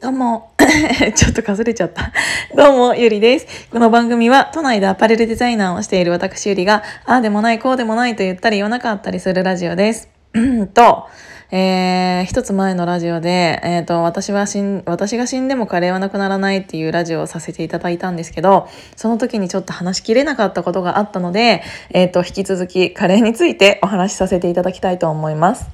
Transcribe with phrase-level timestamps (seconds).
[0.00, 0.52] どうも、
[1.14, 2.10] ちょっとかすれちゃった。
[2.56, 3.68] どうも、ゆりです。
[3.70, 10.08] この番組は、都内でアパレルデザイナーをしている私ゆりが、ああでもない、こうでもないと言ったり言わなかったりするラジオです。
[10.72, 11.06] と、
[11.50, 25.68] えー、一つ前のラジオで、えっ、と、私は死ん、私が死んでもカレーはなくならないっていうラジオをさせていただいたんですけど、その時にちょっと話しきれなかったことがあったので、えっ、と、引き続きカレーについてお話しさせていただきたいと思います。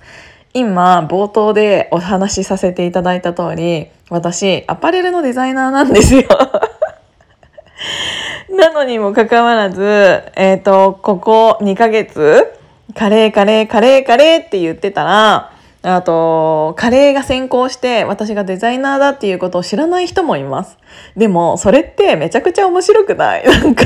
[0.57, 6.23] 今冒頭でお話しさせていただいた通り私アパレルのデザイナーなんですよ
[8.49, 12.55] なのにもかかわらずえっ、とここ2ヶ月
[12.95, 15.51] カレーカレーカレーカレーって言ってたら
[15.83, 20.77] あと、カレーが先行して私がデザイナーだっていうことを知らない人もいます。
[21.17, 23.45] でも、それってめちゃくちゃ面白くない？
[23.47, 23.85] なんか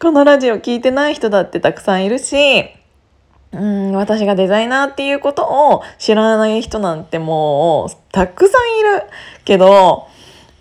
[0.00, 2.70] このラジオ聞いてない人だってたくさんいるし、
[3.52, 9.10] うん、私がデザイナーっていうことを知らない人なんてもうたくさんいる
[9.44, 10.08] けど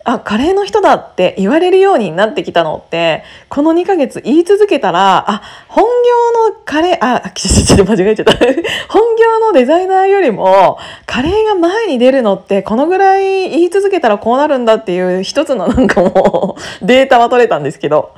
[0.06, 8.34] あカレーの人だって言われるようになってきたのってこの2ヶ月言い続けたらあ本業のカレーあちょっと間違えちゃった。
[8.90, 18.12] 本業のデザイナーよりもカレーが前に出るのってこのぐらい言い続けたらこうなるんだっていう一つのなんかもう データは取れたんですけど。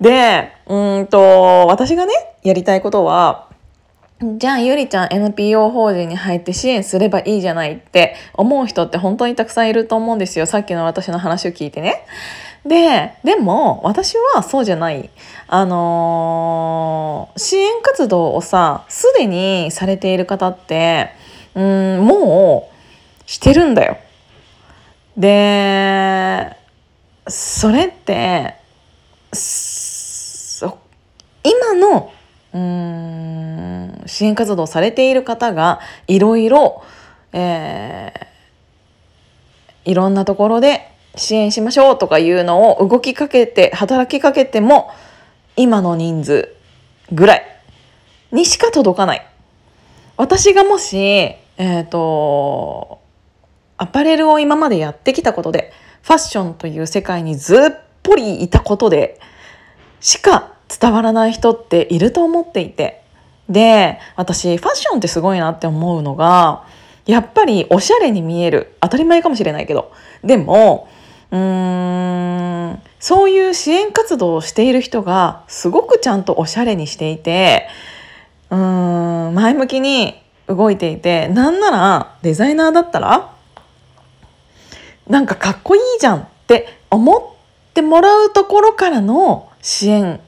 [0.00, 3.51] でうんと私がねやりたいことは
[4.22, 12.06] じゃあゆりちゃん NPO 法人に入って支援すればいいじゃないって思う人って本当にたくさんいると思うんですよさっきの私の話を聞いてね。
[12.64, 15.10] ででも私はそうじゃない。
[15.48, 21.10] あのー支援活動をさすでにされている方って
[21.56, 22.70] うんも
[23.26, 23.96] うしてるんだよ。
[25.16, 26.56] で
[27.26, 28.54] それって
[31.42, 32.12] 今の
[32.54, 36.82] うーん支援活動されている方がいろいろ、
[37.32, 38.32] えー
[39.84, 44.90] いろんなところで支援しましょうとかいうのを動きかけて働きかけても
[45.56, 46.54] 今の人数
[47.12, 47.46] ぐらい
[48.30, 49.26] にしか届かない。
[50.16, 51.36] 私がもし、え
[51.82, 53.00] っ、と、
[53.76, 55.72] アパレルを今までやってきたことで、
[56.02, 57.58] ファッションという世界にずっ
[58.02, 59.20] ぽりいたことで、
[60.00, 63.02] しか伝わらない人っていると思っていて。
[63.48, 66.64] で、私、ファッションってすごいなって思うのが、
[67.06, 68.76] やっぱりおしゃれに見える。
[68.80, 69.92] 当たり前かもしれないけど。
[70.22, 70.88] でも、
[71.30, 77.68] うーん、そういう支援活動をしている人がすごくちゃんとおしゃれにしていて、
[78.50, 83.32] うーん、前向きに動いていて、なんならデザイナーだったら、
[85.08, 90.20] なんかかっこいいじゃんって思ってもらうところからの支援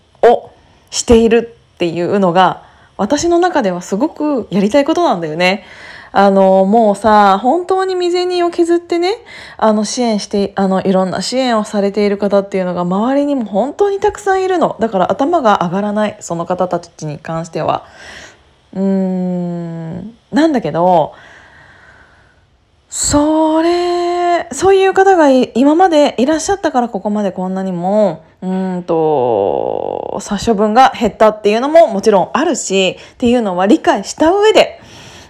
[0.95, 2.63] しているっていうのが
[2.97, 5.65] 私の中ではすごくやりたいことなんだよね。
[6.13, 9.17] あの、もうさ、本当に未然を削ってね、
[9.57, 14.77] あの、支援して、あの、いろんな支援をされている方っていうのが周りにも本当にたくさんいるの。
[14.79, 17.85] だから頭が上がらない、その方たちに関しては。
[18.75, 21.15] うーん、なんだけど、
[22.97, 34.81] それ、そういう方が今までいらっしゃったからここまでこんなにも、うんと、殺処分が減ったっていうのももちろんあるし、っていうのは理解した上で、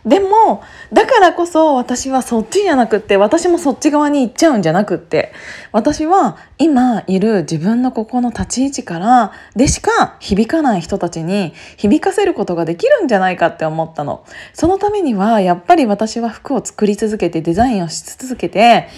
[0.04, 5.23] でも、だからこそ私はそっちじゃなくって、私もそっち側に行っちゃうんじゃなくって、
[5.72, 14.24] 私は今いる自分のここの立ち位置からでしか響かない人たちに響かせることができるんじゃないかって思ったの。
[14.52, 18.88] そのためにはやっぱり私は服を作り続けてデザインをし続けて、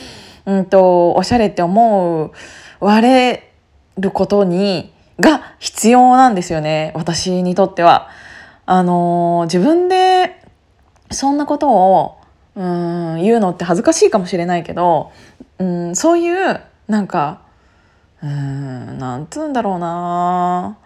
[0.45, 2.33] うんと、おしゃれって思う、
[2.81, 3.53] 割れ
[3.99, 6.93] ることに、が必要なんですよね。
[6.95, 8.09] 私にとっては。
[8.69, 10.43] あの自分で
[11.13, 12.19] そんなことを
[12.57, 15.13] うん言うのって恥ずかしいかもしれないけど
[15.59, 17.43] うんそういうなんか
[18.23, 20.79] うんなんつうんだろうな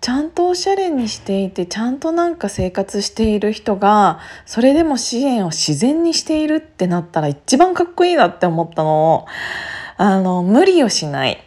[0.00, 9.26] ちゃんとおしゃれにしていてちゃんとなんか生活している人がそれでも支援を自然にしているってなったら一番かっこいいなって思ったの。
[10.00, 11.42] あの無理をしない。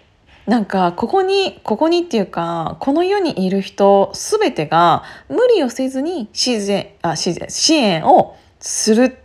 [0.45, 9.17] なんかここにここにっていうかこの世にいる人全てが無理をせずに自然あ自然支援をする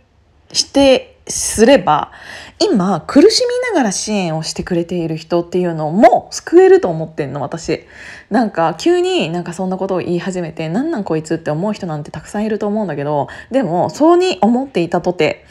[0.51, 2.11] してすれば
[2.59, 7.85] 今苦しみながら支援をしてくれている人っていうのも救えると思ってんの私
[8.29, 15.45] なんか急になんかそんなことを言い始めてなんなんこいつって思う人なんてたくさんいると思うんだけどでもそうに思っていたとて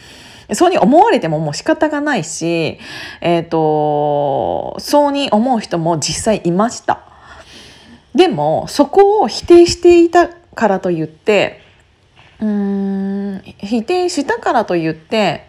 [0.55, 2.79] そうに思われてももう仕方がないし、
[3.21, 7.01] えっ、と、そうに思う人も実際いました。
[8.15, 11.66] でも、そこを否定していたからといって、
[12.41, 15.49] うん、否定したからといって、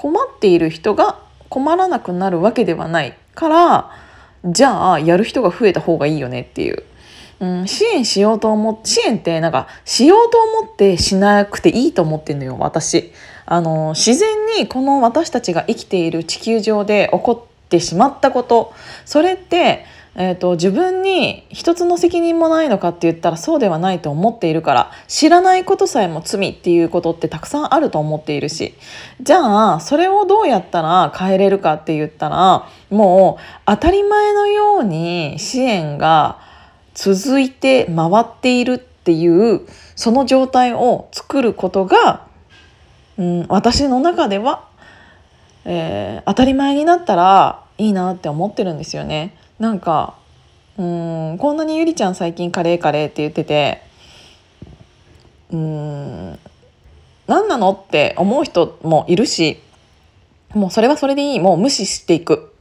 [0.00, 3.90] 困っている人が困らなくなるわけではないから
[4.46, 6.84] じゃあやる人が増えた方がいいよねっていう。
[7.40, 13.12] うん、支援しようと思って支援ってなんかしようと思ってしなくていいと思ってんのよ私
[13.46, 14.28] あの自然
[14.58, 18.74] にこの私たちが生きている地球上で起こってしまったこと
[19.06, 19.86] それって
[20.16, 28.74] えーと、自分に一つの責任もないのかって言ったらそうではないと思っているから知らないことさえも罪っていうことってたくさんあると思っているし
[29.20, 36.40] じゃあそれをどうやったら変えれるかって言ったらもう当たり前のように支援が
[36.94, 39.62] 続いて回っているっていう
[39.94, 42.26] その状態を作ることが、
[43.16, 44.68] うん、私の中では、
[45.64, 49.36] えー、当たり前になったらいいなって思ってるんですよね。
[49.60, 50.14] なんか
[50.76, 53.82] うんこんなにゆりちゃん最近カレーカレーって言ってて
[55.52, 56.38] うん
[57.28, 59.62] 何なのって思う人もいるし
[60.54, 61.40] もうそれはそれでいい。
[61.40, 62.54] もう無視していく。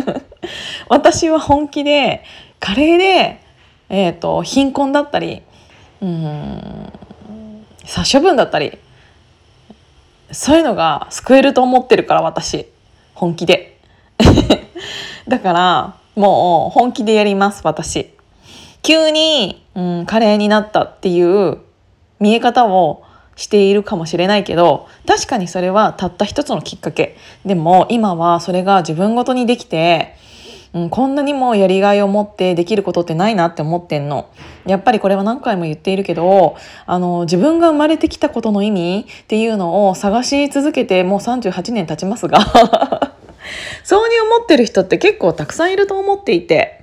[0.88, 2.22] 私は本気で
[2.60, 3.40] カレーで、
[3.88, 5.42] えーと、貧困だったり
[6.00, 6.92] うん
[7.84, 8.78] 殺処分だったり
[10.30, 12.66] そういうのが救えると思ってるから私。
[13.14, 13.78] 本気で。
[15.26, 18.10] だからもう本気でやります私。
[18.82, 21.58] 急に、うん、カレーになったっていう
[22.20, 23.04] 見え方を
[23.36, 27.16] しているかもしれないけど確かにそれはたった一つのきっかけ。
[27.44, 30.16] でも今はそれが自分ごとにできて、
[30.72, 34.30] うん、こんなにもやりがいを持ってできることってないなって思ってんの。
[34.66, 42.38] やっぱりこれは何回も言っているけどあの自分が生まれてきたことの意味っていうのを探し続けてもう38年経ちますが。
[43.84, 46.80] そうに思ってる人って結構たくさんいると思っていて。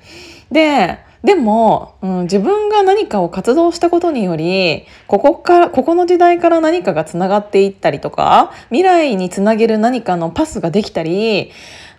[0.52, 11.52] ででも、うん、自分が何かを活動したことによりここからここの時代から何かがつながっていったりとか未来につなげる何かのパスができたり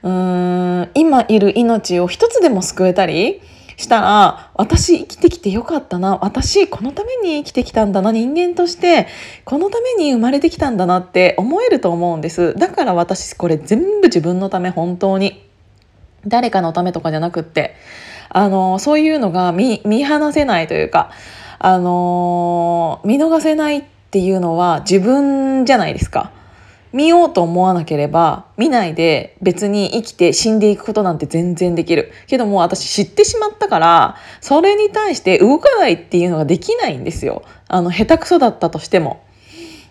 [0.02, 3.40] うーん今いる命を一つでも救えたり
[3.76, 6.18] したら私生きてきてよかったな。
[6.22, 8.12] 私このために生きてきたんだな。
[8.12, 9.08] 人間として
[9.44, 12.54] このために生まれてきたんだなって思えると思うんです。
[12.54, 15.42] だから私これ全部自分のため本当に。
[16.26, 17.76] 誰かのためとかじゃなくって。
[18.36, 21.12] あのそういうのが見見放せないというか
[21.60, 26.32] あの見逃せないっていうのは自分じゃないですか。
[26.94, 32.12] 見ようと思わなければ見ないで別に生きて死んでいくことなんて全然できる。
[32.28, 37.42] けども私知ってしまったからそれに対して動かないっていうのができないんですよ。
[37.66, 39.24] あの下手くそだったとしても。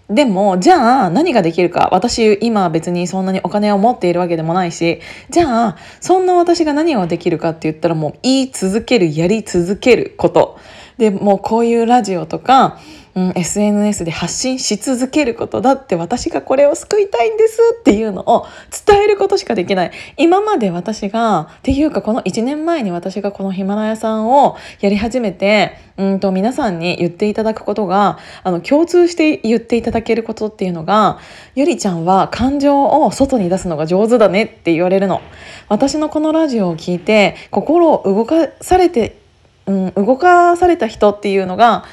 [0.09, 1.89] でもじゃあ何ができるか。
[1.91, 10.57] 私今別にそんなにお金を持っているわけでもないしじゃあそんな私が何をできるかって言ったらもう言い続けるやり続けること。
[10.97, 12.79] でもうこういうラジオとか
[13.15, 18.47] うん、SNS で発信し続けることだって私がこれを救いたいんですっていうのを
[18.85, 19.91] 伝えることしかできない。
[20.17, 31.19] 今まで私がっていうかこの1年前に私がこのヒマラヤさんをやり始めてうんと皆さんに言っていただくことがあの共通して言っていただけることっていうのが
[31.53, 35.21] ゆりちゃんは感情を外に出すのが上手だねって言われるの。
[35.69, 39.22] 私のこのラジオを聞いて心を動かされて、
[39.65, 41.85] うん、動かされた人っていうのが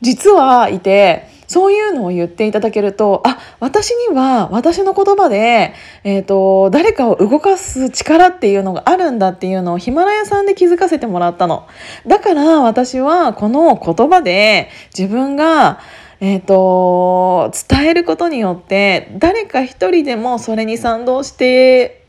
[0.00, 11.68] 実はいてそういうのを言っていただけるとあ私には私の言葉で、えーと、誰かを動かす力っていうのがあるんだっていうのをヒマラヤさんで気づかせてもらったの。
[12.06, 15.80] だから私はこの言葉で自分が
[16.24, 22.04] えーと、伝えることによって誰か一人でもそれに賛同して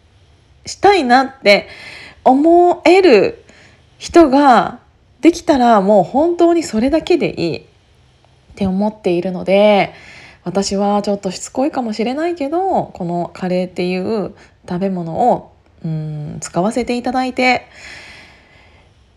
[0.67, 1.67] したいなって
[2.23, 3.43] 思える
[3.97, 4.82] 人が
[5.23, 7.65] できたらもう本当にそれだけでいい。
[8.53, 9.93] って思っているので
[10.43, 14.35] 私はちょっとしつこいかもしれないけどこのカレーっていう
[14.67, 15.51] 食べ物を
[15.83, 17.67] うん使わせていただいて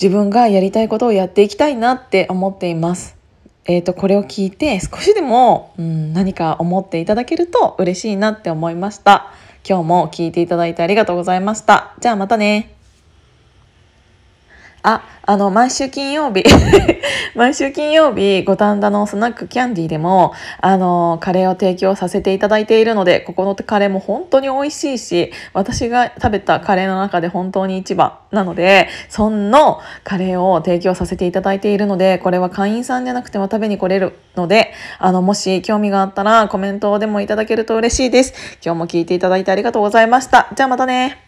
[0.02, 3.16] 自分がやりたいことをやっていきたいなって思っています。
[3.68, 9.32] えーと、これを聞いて少しでも、うん、何か思っていただけると嬉しいなって思いました。
[9.68, 11.94] 今日も聞いていただいてありがとうございました。
[11.98, 12.75] じゃあまたね。
[14.88, 16.44] あ、あの、毎週金曜日
[17.34, 38.34] 毎週金曜日、五反田のスナックキャンディーでも、あの、カレーを提供させていただいているので、ここのカレーも本当に美味しいし、私が食べたカレーの中で本当に一番なので、そのカレーを提供させていただいているので、これは会員さんじゃなくても食べに来れるので、あの、もし興味があったらコメントでもいただけると嬉しいです。
[38.64, 40.46] 今日も聞いていただいてありがとうございました。
[40.54, 41.25] じゃあまたね。